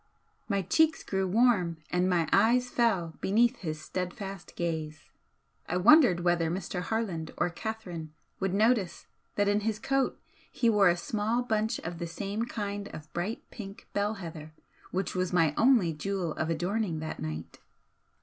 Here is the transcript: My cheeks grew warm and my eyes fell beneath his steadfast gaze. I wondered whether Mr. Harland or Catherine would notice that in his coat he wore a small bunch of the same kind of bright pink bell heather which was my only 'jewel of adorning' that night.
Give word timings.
My 0.49 0.63
cheeks 0.63 1.03
grew 1.03 1.27
warm 1.27 1.77
and 1.91 2.09
my 2.09 2.27
eyes 2.33 2.71
fell 2.71 3.13
beneath 3.21 3.57
his 3.57 3.79
steadfast 3.79 4.55
gaze. 4.55 5.11
I 5.69 5.77
wondered 5.77 6.21
whether 6.21 6.49
Mr. 6.49 6.81
Harland 6.81 7.29
or 7.37 7.51
Catherine 7.51 8.11
would 8.39 8.51
notice 8.55 9.05
that 9.35 9.47
in 9.47 9.59
his 9.59 9.77
coat 9.77 10.19
he 10.51 10.71
wore 10.71 10.89
a 10.89 10.97
small 10.97 11.43
bunch 11.43 11.77
of 11.81 11.99
the 11.99 12.07
same 12.07 12.45
kind 12.45 12.87
of 12.87 13.13
bright 13.13 13.43
pink 13.51 13.87
bell 13.93 14.15
heather 14.15 14.53
which 14.89 15.13
was 15.13 15.31
my 15.31 15.53
only 15.55 15.93
'jewel 15.93 16.31
of 16.31 16.49
adorning' 16.49 16.97
that 17.01 17.19
night. 17.21 17.59